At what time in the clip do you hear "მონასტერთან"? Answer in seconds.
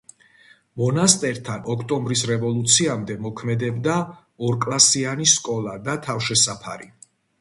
0.81-1.67